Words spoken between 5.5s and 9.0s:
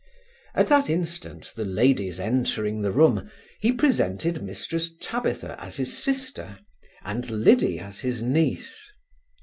as his sister, and Liddy as his niece.